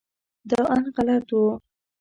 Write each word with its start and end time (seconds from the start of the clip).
دا 0.49 0.61
اند 0.73 0.85
غلط 0.95 1.27
و. 1.39 1.41